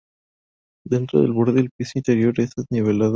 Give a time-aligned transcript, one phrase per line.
[0.83, 3.09] Dentro del borde, el piso interior es nivelado y casi sin rasgos distintivos.